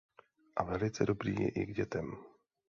A 0.55 0.63
velice 0.63 1.03
dobrý 1.05 1.33
je 1.41 1.49
i 1.49 1.65
k 1.65 1.73
dětem. 1.75 2.17